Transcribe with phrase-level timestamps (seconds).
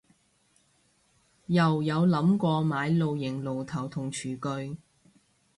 [1.45, 4.77] 又有諗過買露營爐頭同廚具